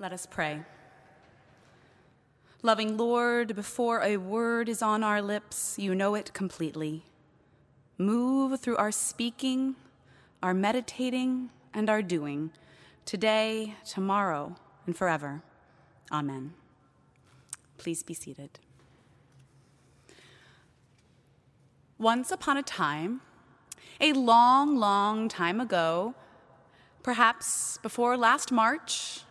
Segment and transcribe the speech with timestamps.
[0.00, 0.62] Let us pray.
[2.62, 7.02] Loving Lord, before a word is on our lips, you know it completely.
[7.98, 9.74] Move through our speaking,
[10.40, 12.52] our meditating, and our doing,
[13.04, 14.54] today, tomorrow,
[14.86, 15.42] and forever.
[16.12, 16.54] Amen.
[17.76, 18.60] Please be seated.
[21.98, 23.20] Once upon a time,
[24.00, 26.14] a long, long time ago,
[27.02, 29.22] perhaps before last March,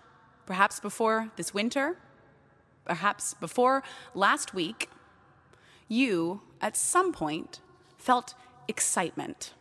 [0.47, 1.97] perhaps before this winter,
[2.85, 3.83] perhaps before
[4.15, 4.89] last week,
[5.87, 7.59] you, at some point,
[7.99, 8.33] felt
[8.67, 9.53] excitement.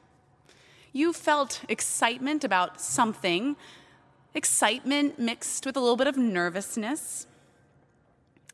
[0.92, 3.56] You felt excitement about something,
[4.32, 7.26] excitement mixed with a little bit of nervousness.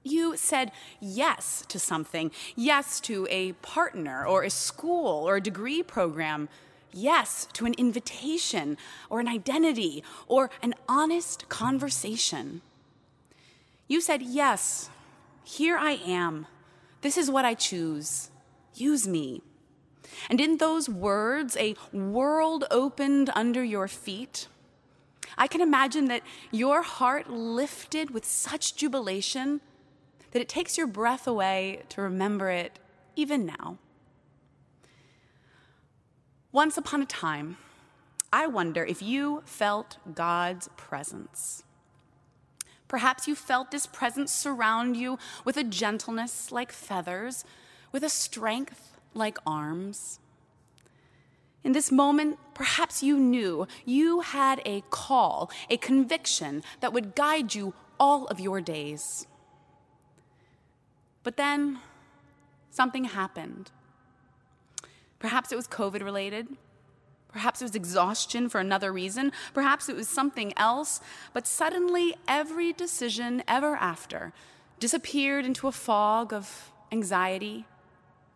[0.03, 5.83] You said yes to something, yes to a partner or a school or a degree
[5.83, 6.49] program
[6.93, 8.77] yes to an invitation
[9.11, 12.63] or an identity or an honest conversation.
[13.89, 14.91] You said, Yes,
[15.45, 16.47] here I am.
[17.01, 18.31] This is what I choose.
[18.75, 19.43] Use me.
[20.31, 24.49] And in those words, a world opened under your feet.
[25.37, 29.61] I can imagine that your heart lifted with such jubilation
[30.33, 32.79] that it takes your breath away to remember it
[33.17, 33.79] even now.
[36.53, 37.57] Once upon a time,
[38.31, 41.65] I wonder if you felt God's presence.
[42.89, 47.47] Perhaps you felt this presence surround you with a gentleness like feathers,
[47.91, 50.21] with a strength like arms.
[51.65, 57.55] In this moment, perhaps you knew you had a call, a conviction that would guide
[57.55, 59.27] you all of your days.
[61.23, 61.79] But then
[62.71, 63.71] something happened.
[65.23, 66.49] Perhaps it was COVID related.
[67.29, 69.31] Perhaps it was exhaustion for another reason.
[69.55, 71.01] Perhaps it was something else.
[71.33, 74.33] But suddenly, every decision ever after
[74.81, 77.67] disappeared into a fog of anxiety,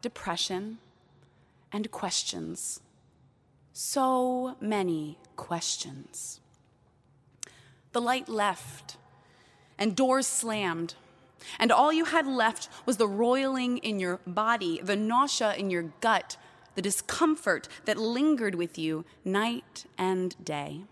[0.01, 0.79] depression,
[1.73, 2.81] and questions.
[3.73, 6.39] So many questions.
[7.91, 8.97] The light left,
[9.77, 10.95] and doors slammed.
[11.59, 15.91] And all you had left was the roiling in your body, the nausea in your
[16.01, 16.37] gut,
[16.77, 20.83] the discomfort that lingered with you night and day.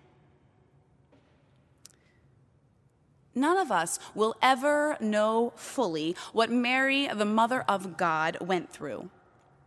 [3.35, 9.11] None of us will ever know fully what Mary, the Mother of God, went through.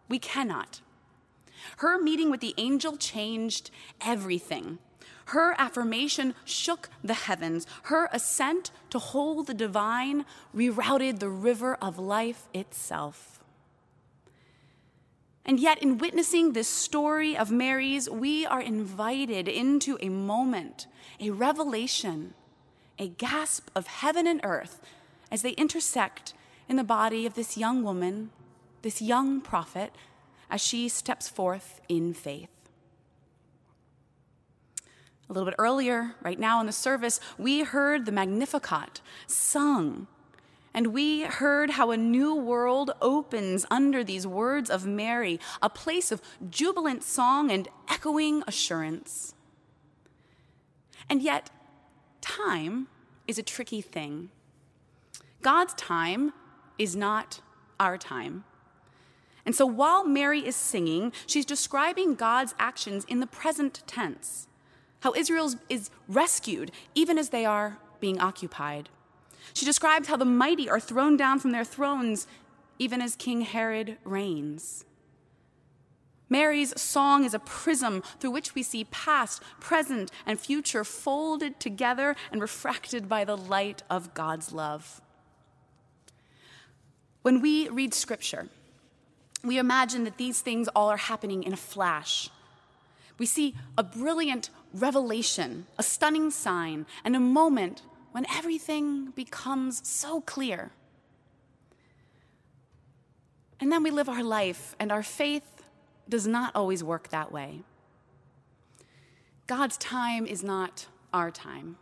[0.10, 0.82] We cannot.
[1.78, 4.80] Her meeting with the angel changed everything.
[5.26, 7.68] Her affirmation shook the heavens.
[7.84, 13.37] Her assent to hold the divine rerouted the river of life itself.
[15.48, 20.88] And yet, in witnessing this story of Mary's, we are invited into a moment,
[21.22, 22.34] a revelation,
[23.00, 24.82] a gasp of heaven and earth
[25.32, 26.34] as they intersect
[26.68, 28.32] in the body of this young woman,
[28.82, 29.94] this young prophet,
[30.50, 32.50] as she steps forth in faith.
[35.30, 40.08] A little bit earlier, right now in the service, we heard the Magnificat sung
[40.78, 46.12] and we heard how a new world opens under these words of Mary, a place
[46.12, 46.22] of
[46.52, 49.34] jubilant song and echoing assurance.
[51.10, 51.50] And yet,
[52.22, 52.90] time
[53.26, 54.30] is a tricky thing.
[55.42, 56.32] God's time
[56.78, 57.42] is not
[57.80, 58.44] our time.
[59.48, 64.48] And so while Mary is singing, she's describing God's actions in the present tense,
[65.00, 68.90] how Israel is rescued even as they are being occupied.
[69.54, 72.28] She describes how the mighty are thrown down from their thrones,
[72.80, 74.86] even as King Herod reigns.
[76.30, 82.16] Mary's song is a prism through which we see past, present, and future folded together
[82.32, 85.02] and refracted by the light of God's love.
[87.22, 88.50] When we read scripture,
[89.44, 92.30] we imagine that these things all are happening in a flash.
[93.18, 97.82] We see a brilliant revelation, a stunning sign, and a moment
[98.18, 100.72] when everything becomes so clear.
[103.60, 105.62] And then we live our life, and our faith
[106.10, 107.62] does not always work that way.
[109.46, 111.78] God's time is not our time.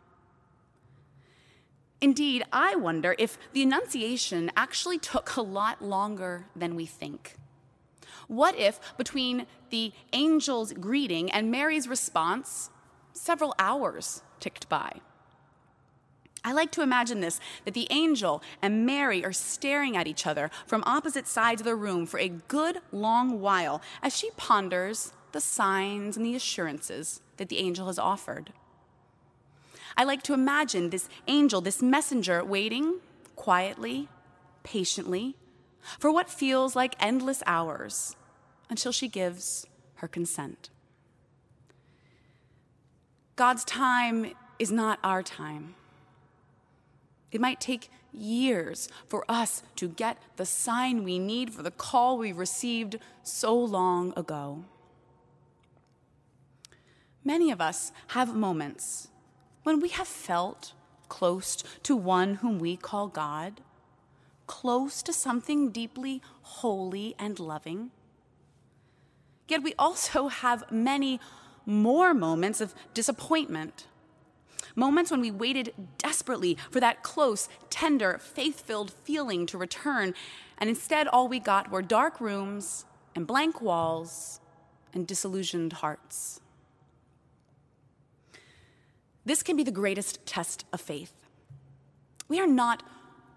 [2.02, 7.38] Indeed, I wonder if the Annunciation actually took a lot longer than we think.
[8.28, 12.72] What if, between the angel's greeting and Mary's response,
[13.14, 15.00] several hours ticked by?
[16.46, 20.52] I like to imagine this that the angel and Mary are staring at each other
[20.68, 25.42] from opposite sides of the room for a good long while as she ponders the
[25.42, 28.54] signs and the assurances that the angel has offered.
[29.98, 33.00] I like to imagine this angel, this messenger, waiting
[33.36, 34.08] quietly,
[34.64, 35.36] patiently,
[35.98, 38.16] for what feels like endless hours
[38.70, 39.66] until she gives
[39.96, 40.70] her consent.
[43.36, 45.76] God's time is not our time.
[47.36, 52.18] It might take years for us to get the sign we need for the call
[52.18, 54.64] we received so long ago.
[57.26, 59.10] Many of us have moments
[59.64, 60.72] when we have felt
[61.10, 63.60] close to one whom we call God,
[64.48, 67.92] close to something deeply holy and loving.
[69.50, 71.20] Yet we also have many
[71.66, 73.88] more moments of disappointment.
[74.76, 80.14] Moments when we waited desperately for that close, tender, faith filled feeling to return,
[80.58, 82.86] and instead all we got were dark rooms
[83.16, 84.42] and blank walls
[84.94, 86.42] and disillusioned hearts.
[89.26, 91.14] This can be the greatest test of faith.
[92.28, 92.84] We are not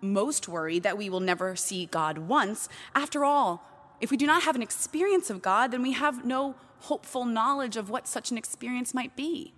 [0.01, 2.69] most worried that we will never see God once.
[2.95, 3.65] After all,
[4.01, 7.77] if we do not have an experience of God, then we have no hopeful knowledge
[7.77, 9.55] of what such an experience might be.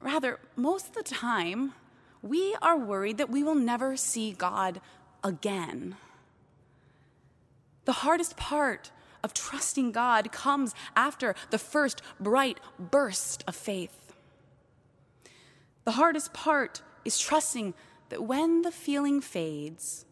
[0.00, 1.74] Rather, most of the time,
[2.22, 4.80] we are worried that we will never see God
[5.22, 5.96] again.
[7.84, 8.90] The hardest part
[9.22, 14.12] of trusting God comes after the first bright burst of faith.
[15.84, 17.74] The hardest part is trusting
[18.08, 20.04] that when the feeling fades,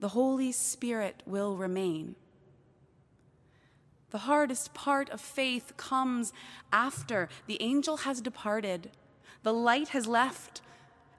[0.00, 2.16] the Holy Spirit will remain.
[4.10, 6.32] The hardest part of faith comes
[6.72, 8.90] after the angel has departed,
[9.44, 10.60] the light has left,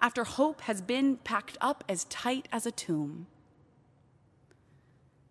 [0.02, 3.28] after hope has been packed up as tight as a tomb.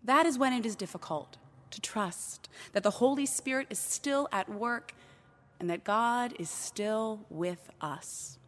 [0.02, 1.37] That is when it is difficult
[1.70, 4.94] to trust that the Holy Spirit is still at work
[5.58, 8.38] and that God is still with us.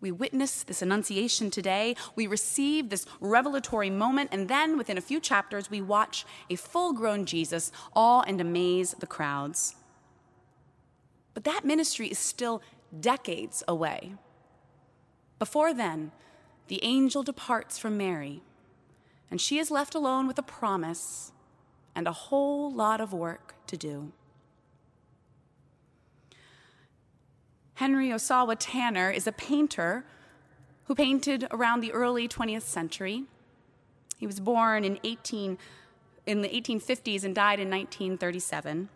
[0.00, 1.94] We witness this annunciation today.
[2.16, 6.92] We receive this revelatory moment, and then within a few chapters, we watch a full
[6.92, 9.76] grown Jesus awe and amaze the crowds.
[11.34, 12.62] But that ministry is still
[12.98, 14.14] decades away.
[15.38, 16.12] Before then,
[16.68, 18.42] the angel departs from Mary,
[19.30, 21.32] and she is left alone with a promise
[21.94, 24.12] and a whole lot of work to do.
[27.74, 30.04] Henry Ossawa Tanner is a painter
[30.84, 33.24] who painted around the early 20th century.
[34.18, 35.58] He was born in, 18,
[36.26, 38.88] in the 1850s and died in 1937.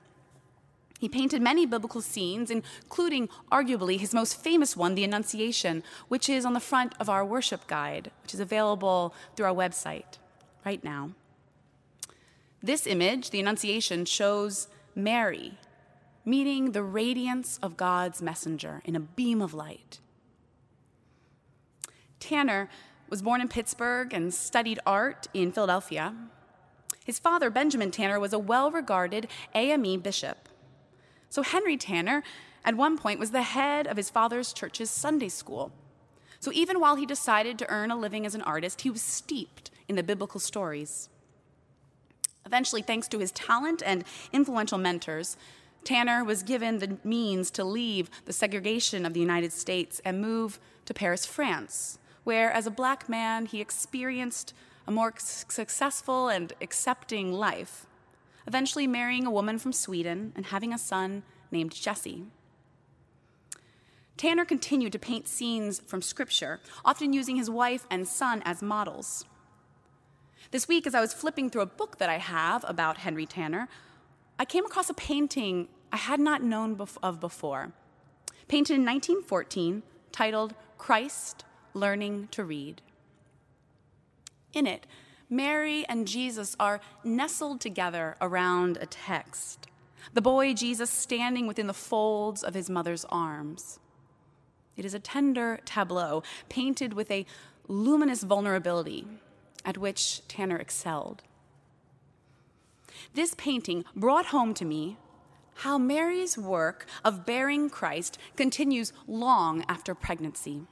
[0.99, 6.45] He painted many biblical scenes, including arguably his most famous one, the Annunciation, which is
[6.47, 10.19] on the front of our worship guide, which is available through our website
[10.65, 11.11] right now.
[12.63, 15.59] This image, the Annunciation, shows Mary
[16.27, 20.01] meeting the radiance of God's messenger in a beam of light.
[22.19, 22.69] Tanner
[23.09, 26.13] was born in Pittsburgh and studied art in Philadelphia.
[27.05, 30.49] His father, Benjamin Tanner, was a well regarded AME bishop.
[31.31, 32.23] So Henry Tanner,
[32.65, 35.73] at one point, was the head of his father's church's Sunday school.
[36.41, 39.71] So even while he decided to earn a living as an artist, he was steeped
[39.89, 41.09] in the biblical stories.
[42.45, 45.37] Eventually, thanks to his talent and influential mentors,
[45.83, 50.59] Tanner was given the means to leave the segregation of the United States and move
[50.85, 54.53] to Paris, France, where, as a black man, he experienced
[54.87, 57.87] a more successful and accepting life,
[58.47, 62.25] eventually marrying a woman from Sweden and having a son named Jesse.
[64.17, 69.25] Tanner continued to paint scenes from Scripture, often using his wife and son as models.
[70.53, 73.69] This week, as I was flipping through a book that I have about Henry Tanner,
[74.39, 77.73] I came across a painting I had not known of before.
[78.49, 82.81] Painted in 1914, titled Christ Learning to Read.
[84.53, 84.87] In it,
[85.29, 89.67] Mary and Jesus are nestled together around a text.
[90.15, 93.81] The boy Jesus standing within the folds of his mother's arms.
[94.77, 97.27] It is a tender tableau painted with a
[97.67, 99.07] luminous vulnerability
[99.65, 101.23] at which Tanner excelled.
[103.15, 104.97] This painting brought home to me
[105.61, 110.67] how Mary's work of bearing Christ continues long after pregnancy.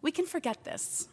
[0.00, 1.08] We can forget this.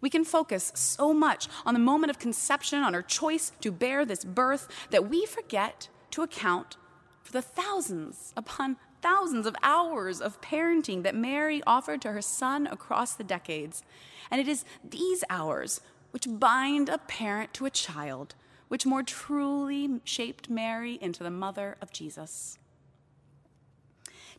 [0.00, 4.04] We can focus so much on the moment of conception, on her choice to bear
[4.04, 6.76] this birth, that we forget to account
[7.22, 12.66] for the thousands upon thousands of hours of parenting that Mary offered to her son
[12.68, 13.82] across the decades.
[14.30, 15.80] And it is these hours
[16.12, 18.34] which bind a parent to a child
[18.68, 22.58] which more truly shaped Mary into the mother of Jesus.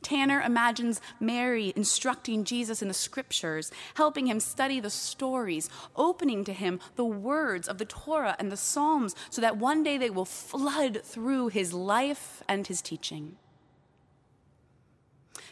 [0.03, 6.53] Tanner imagines Mary instructing Jesus in the scriptures, helping him study the stories, opening to
[6.53, 10.25] him the words of the Torah and the Psalms so that one day they will
[10.25, 13.38] flood through his life and his teaching.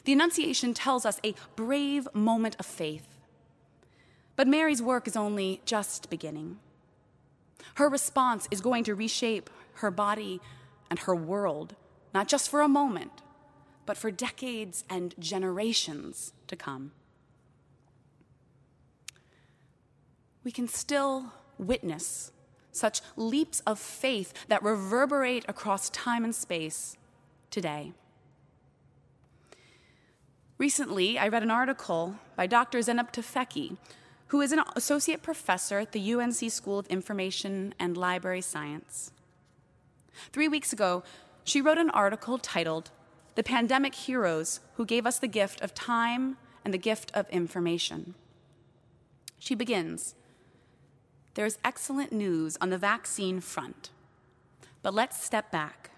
[0.04, 3.08] The Annunciation tells us a brave moment of faith.
[4.36, 6.58] But Mary's work is only just beginning.
[7.76, 10.42] Her response is going to reshape her body
[10.90, 11.76] and her world,
[12.14, 13.12] not just for a moment,
[13.86, 16.92] but for decades and generations to come.
[20.44, 22.32] We can still witness
[22.72, 26.98] such leaps of faith that reverberate across time and space
[27.50, 27.94] today.
[30.58, 32.80] Recently, I read an article by Dr.
[32.80, 33.78] Zeynep Tufekci,
[34.28, 39.12] who is an associate professor at the UNC School of Information and Library Science.
[40.32, 41.04] Three weeks ago,
[41.44, 42.92] she wrote an article titled
[43.34, 46.36] The Pandemic Heroes Who Gave Us the Gift of Time
[46.66, 48.14] and the Gift of Information.
[49.40, 50.16] She begins
[51.36, 53.90] There is excellent news on the vaccine front,
[54.84, 55.92] but let's step back.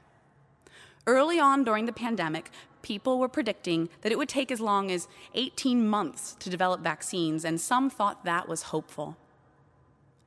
[1.08, 2.52] Early on during the pandemic,
[2.84, 7.44] people were predicting that it would take as long as 18 months to develop vaccines,
[7.44, 9.18] and some thought that was hopeful.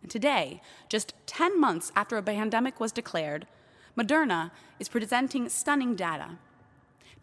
[0.02, 3.46] And today, just 10 months after a pandemic was declared,
[3.96, 6.38] Moderna is presenting stunning data.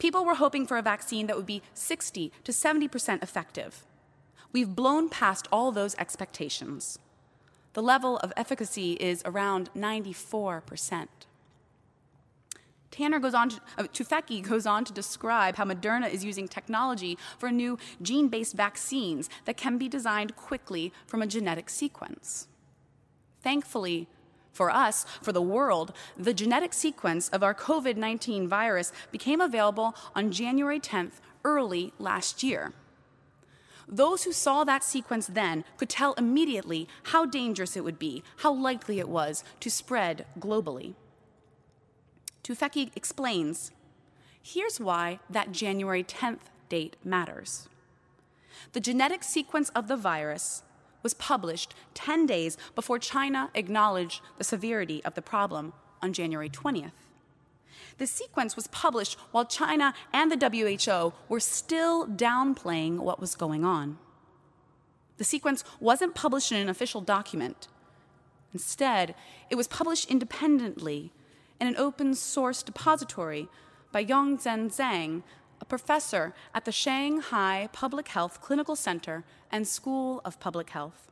[0.04, 3.86] People were hoping for a vaccine that would be 60 to 70% effective.
[4.52, 7.00] We've blown past all those expectations.
[7.72, 11.08] The level of efficacy is around 94%.
[12.92, 17.18] Tanner goes on to, uh, Tufekci goes on to describe how Moderna is using technology
[17.38, 22.50] for new gene based vaccines that can be designed quickly from a genetic sequence.
[23.42, 24.10] Thankfully,
[24.54, 29.96] for us, for the world, the genetic sequence of our COVID 19 virus became available
[30.16, 32.72] on January 10th, early last year.
[33.88, 38.54] Those who saw that sequence then could tell immediately how dangerous it would be, how
[38.54, 40.94] likely it was to spread globally.
[42.44, 43.72] Tufekci explains
[44.42, 47.68] here's why that January 10th date matters.
[48.74, 50.64] The genetic sequence of the virus
[51.04, 56.92] was published 10 days before China acknowledged the severity of the problem on January 20th.
[57.98, 63.64] The sequence was published while China and the WHO were still downplaying what was going
[63.64, 63.98] on.
[65.18, 67.68] The sequence wasn't published in an official document.
[68.54, 69.16] Instead,
[69.50, 71.12] it was published independently
[71.60, 73.48] in an open source depository
[73.92, 75.24] by Yongzhen Zhang,
[75.64, 81.10] a professor at the Shanghai Public Health Clinical Center and School of Public Health.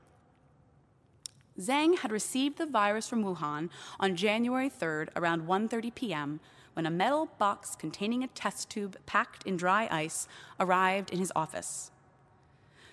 [1.58, 6.42] Zhang had received the virus from Wuhan on January 3rd around 1:30 p.m.
[6.74, 10.28] when a metal box containing a test tube packed in dry ice
[10.60, 11.90] arrived in his office.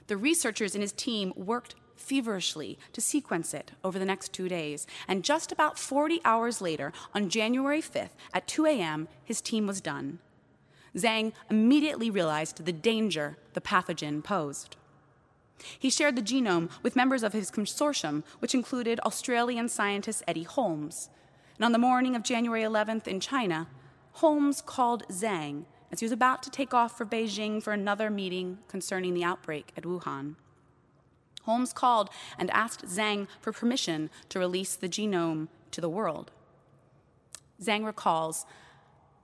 [0.07, 4.87] The researchers in his team worked feverishly to sequence it over the next two days.
[5.09, 9.81] And just about 40 hours later, on January 5th at 2 a.m., his team was
[9.81, 10.21] done.
[10.97, 14.76] Zhang immediately realized the danger the pathogen posed.
[15.78, 21.11] He shared the genome with members of his consortium, which included Australian scientist Eddie Holmes.
[21.57, 23.66] And on the morning of January 11th in China,
[24.12, 28.59] Holmes called Zhang as he was about to take off for Beijing for another meeting
[28.68, 30.35] concerning the outbreak at Wuhan.
[31.42, 36.30] Holmes called and asked Zhang for permission to release the genome to the world.
[37.62, 38.45] Zhang recalls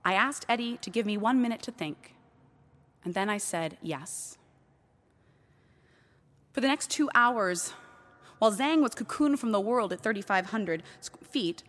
[0.05, 2.13] I asked Eddie to give me one minute to think,
[3.03, 4.37] and then I said yes.
[6.53, 7.73] For the next two hours,
[8.37, 10.83] while Zhang was cocooned from the world at 3,500
[11.23, 11.63] feet,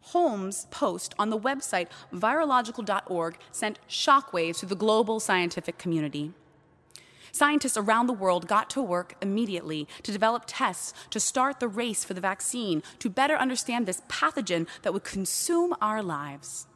[0.00, 6.32] Holmes' post on the website virological.org sent shockwaves through the global scientific community.
[7.32, 12.04] Scientists around the world got to work immediately to develop tests to start the race
[12.04, 16.68] for the vaccine to better understand this pathogen that would consume our lives.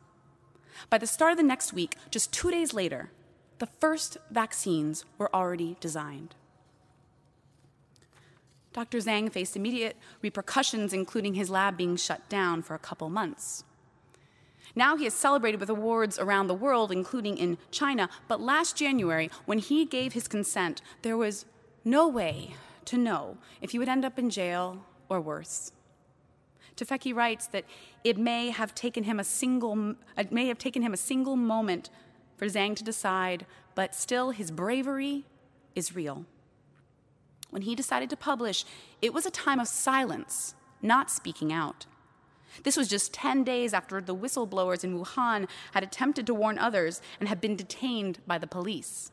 [0.91, 3.11] By the start of the next week, just two days later,
[3.59, 6.35] the first vaccines were already designed.
[8.73, 8.99] Dr.
[8.99, 13.65] Zhang faced immediate repercussions, including his lab being shut down for a couple months.
[14.77, 18.09] Now he is celebrated with awards around the world, including in China.
[18.29, 21.47] But last January, when he gave his consent, there was
[21.85, 22.55] no way
[22.85, 25.73] to know if he would end up in jail or worse.
[26.79, 27.65] Tufekci writes that
[28.05, 31.91] it may have taken him a single it may have taken him a single moment
[32.37, 33.45] for Zhang to decide,
[33.75, 35.25] but still his bravery
[35.75, 36.25] is real.
[37.51, 38.65] When he decided to publish,
[39.03, 41.87] it was a time of silence, not speaking out.
[42.63, 47.01] This was just 10 days after the whistleblowers in Wuhan had attempted to warn others
[47.19, 49.13] and had been detained by the police.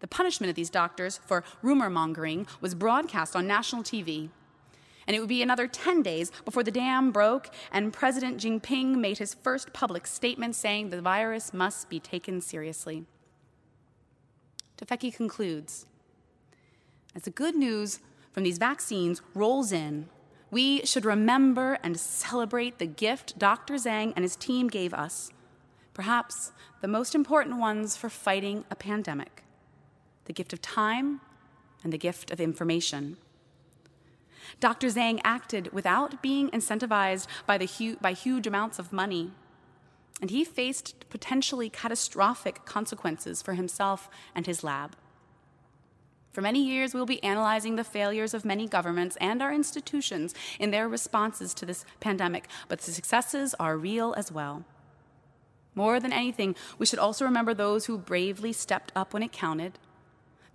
[0.00, 4.30] The punishment of these doctors for rumor mongering was broadcast on national TV.
[5.06, 9.18] And it would be another 10 days before the dam broke and President Jinping made
[9.18, 13.04] his first public statement saying the virus must be taken seriously.
[14.78, 15.86] Tufekci concludes
[17.14, 18.00] As the good news
[18.32, 20.08] from these vaccines rolls in,
[20.50, 23.74] we should remember and celebrate the gift Dr.
[23.74, 25.30] Zhang and his team gave us,
[25.94, 29.42] perhaps the most important ones for fighting a pandemic
[30.26, 31.20] the gift of time
[31.82, 33.18] and the gift of information.
[34.60, 34.88] Dr.
[34.88, 39.32] Zhang acted without being incentivized by, the hu- by huge amounts of money,
[40.20, 44.96] and he faced potentially catastrophic consequences for himself and his lab.
[46.32, 50.34] For many years, we will be analyzing the failures of many governments and our institutions
[50.58, 54.64] in their responses to this pandemic, but the successes are real as well.
[55.76, 59.78] More than anything, we should also remember those who bravely stepped up when it counted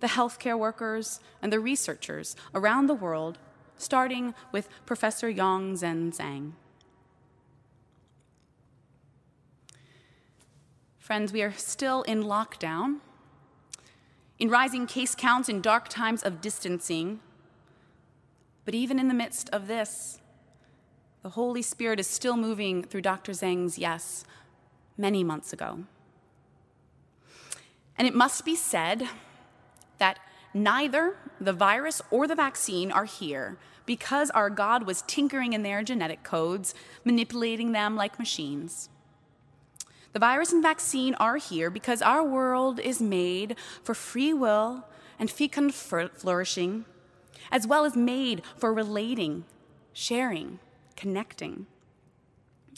[0.00, 3.38] the healthcare workers and the researchers around the world,
[3.80, 6.52] starting with Professor Yang Zhen Zhang.
[10.98, 13.00] Friends, we are still in lockdown
[14.40, 17.20] in rising case counts, in dark times of distancing.
[18.64, 20.18] But even in the midst of this,
[21.22, 23.32] the Holy Spirit is still moving through Dr.
[23.32, 24.24] Zhang's yes
[24.96, 25.80] many months ago.
[27.98, 29.06] And it must be said
[29.98, 30.18] that
[30.54, 33.56] neither the virus or the vaccine are here
[33.86, 38.88] because our God was tinkering in their genetic codes, manipulating them like machines.
[40.12, 44.84] The virus and vaccine are here because our world is made for free will
[45.18, 46.84] and fecund flourishing,
[47.50, 49.44] as well as made for relating,
[49.92, 50.58] sharing,
[50.96, 51.66] connecting.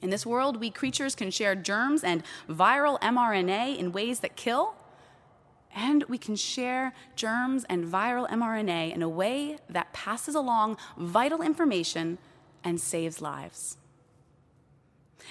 [0.03, 4.75] In this world, we creatures can share germs and viral mRNA in ways that kill,
[5.75, 11.43] and we can share germs and viral mRNA in a way that passes along vital
[11.43, 12.19] information
[12.63, 13.77] and saves lives.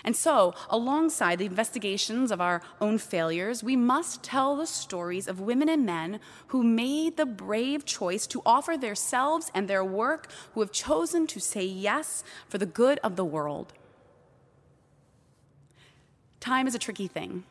[0.03, 5.39] And so, alongside the investigations of our own failures, we must tell the stories of
[5.39, 10.61] women and men who made the brave choice to offer themselves and their work, who
[10.61, 13.73] have chosen to say yes for the good of the world.
[16.39, 17.43] Time is a tricky thing.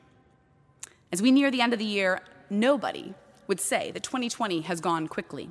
[1.12, 3.14] As we near the end of the year, nobody
[3.46, 5.50] would say that 2020 has gone quickly.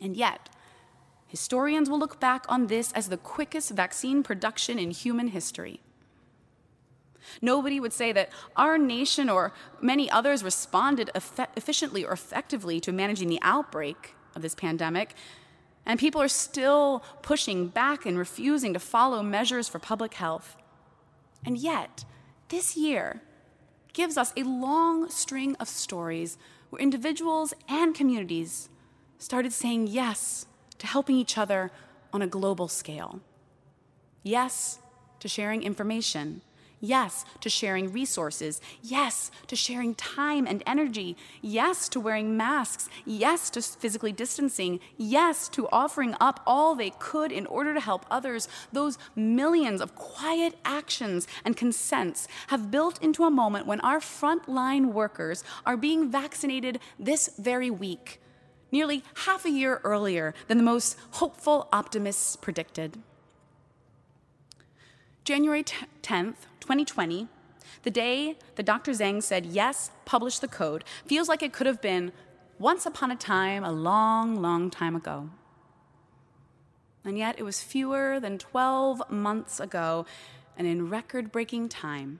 [0.00, 0.48] And yet,
[1.32, 5.80] Historians will look back on this as the quickest vaccine production in human history.
[7.40, 13.30] Nobody would say that our nation or many others responded efficiently or effectively to managing
[13.30, 15.14] the outbreak of this pandemic,
[15.86, 20.58] and people are still pushing back and refusing to follow measures for public health.
[21.46, 22.04] And yet,
[22.50, 23.22] this year
[23.92, 26.38] gives us a long string of stories
[26.70, 28.68] where individuals and communities
[29.18, 30.46] started saying yes
[30.78, 31.70] to helping each other
[32.12, 33.20] on a global scale.
[34.22, 34.78] Yes
[35.20, 36.42] to sharing information.
[36.84, 38.60] Yes to sharing resources.
[38.82, 41.16] Yes to sharing time and energy.
[41.40, 42.88] Yes to wearing masks.
[43.06, 44.80] Yes to physically distancing.
[44.96, 48.48] Yes to offering up all they could in order to help others.
[48.72, 54.86] Those millions of quiet actions and consents have built into a moment when our frontline
[54.86, 58.18] workers are being vaccinated this very week
[58.72, 62.98] nearly half a year earlier than the most hopeful optimists predicted.
[65.24, 67.28] January 10th, 2020,
[67.84, 68.90] the day that Dr.
[68.90, 72.10] Zhang said, yes, publish the code, feels like it could have been
[72.58, 75.30] once upon a time, a long, long time ago.
[77.04, 80.06] And yet it was fewer than 12 months ago,
[80.56, 82.18] and in record breaking time,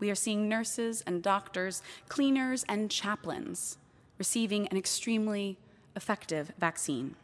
[0.00, 3.78] we are seeing nurses and doctors, cleaners and chaplains
[4.18, 5.58] receiving an extremely
[5.94, 7.14] effective vaccine.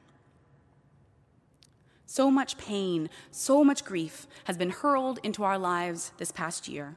[2.11, 6.97] So much pain, so much grief has been hurled into our lives this past year.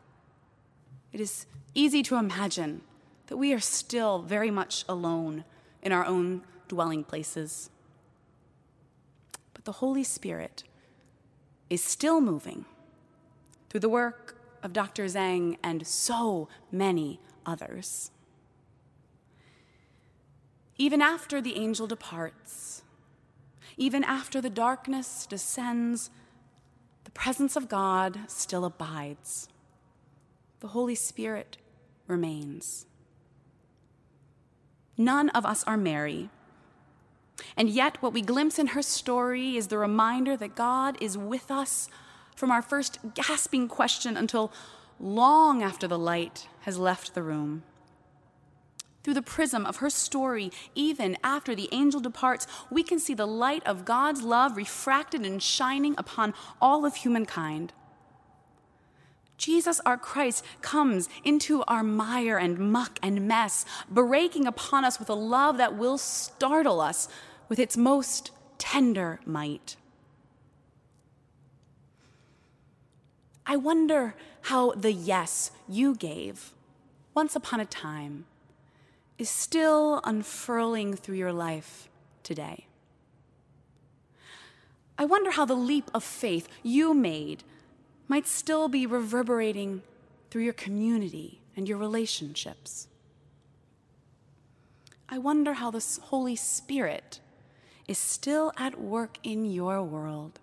[1.12, 1.46] It is
[1.76, 2.80] easy to imagine
[3.28, 5.44] that we are still very much alone
[5.84, 7.70] in our own dwelling places.
[9.54, 10.64] But the Holy Spirit
[11.70, 12.64] is still moving
[13.70, 15.04] through the work of Dr.
[15.08, 18.12] Zhang and so many others.
[20.78, 22.84] Even after the angel departs,
[23.78, 26.10] even after the darkness descends,
[27.04, 29.48] the presence of God still abides.
[30.60, 31.58] The Holy Spirit
[32.08, 32.86] remains.
[34.98, 36.30] None of us are Mary.
[37.58, 41.50] And yet, what we glimpse in her story is the reminder that God is with
[41.50, 41.90] us
[42.36, 44.52] from our first gasping question until
[45.00, 47.64] long after the light has left the room.
[49.04, 53.26] Through the prism of her story, even after the angel departs, we can see the
[53.26, 57.74] light of God's love refracted and shining upon all of humankind.
[59.38, 65.10] Jesus, our Christ, comes into our mire and muck and mess, breaking upon us with
[65.10, 67.08] a love that will startle us
[67.50, 69.78] with its most tender might.
[73.48, 76.54] I wonder how the yes you gave
[77.16, 78.26] once upon a time
[79.22, 81.88] is still unfurling through your life
[82.24, 82.66] today.
[84.98, 87.44] I wonder how the leap of faith you made
[88.08, 89.84] might still be reverberating
[90.32, 92.88] through your community and your relationships.
[95.08, 97.20] I wonder how the Holy Spirit
[97.88, 100.40] is still at work in your world,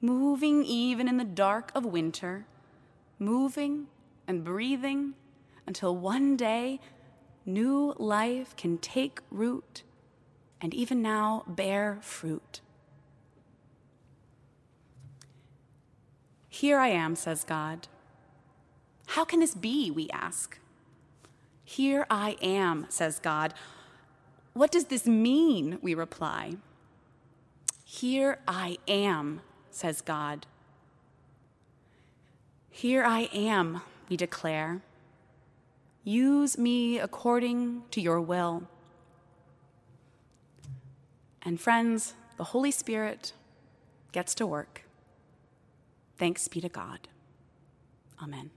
[0.00, 2.46] moving even in the dark of winter,
[3.18, 3.88] moving
[4.26, 5.12] and breathing
[5.66, 6.80] until one day
[7.48, 9.82] new life can take root
[10.60, 12.60] and even now bear fruit.
[16.48, 17.88] Here I am, says God.
[19.08, 20.58] How can this be, we ask.
[21.64, 23.54] Here I am, says God.
[24.52, 26.54] What does this mean, we reply.
[27.84, 30.46] Here I am, says God.
[32.70, 34.82] Here I am, we declare.
[36.08, 38.62] Use me according to your will.
[41.42, 43.34] And friends, the Holy Spirit
[44.10, 44.84] gets to work.
[46.16, 47.08] Thanks be to God.
[48.22, 48.50] Amen.